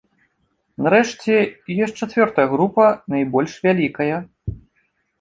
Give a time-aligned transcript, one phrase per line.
[0.85, 1.35] Нарэшце,
[1.87, 4.15] ёсць чацвёртая група, найбольш вялікая.